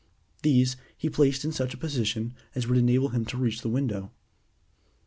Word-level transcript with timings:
These 0.41 0.77
he 0.97 1.11
placed 1.11 1.45
in 1.45 1.51
such 1.51 1.75
a 1.75 1.77
position 1.77 2.33
as 2.55 2.65
would 2.67 2.79
enable 2.79 3.09
him 3.09 3.23
to 3.25 3.37
reach 3.37 3.61
the 3.61 3.69
window. 3.69 4.09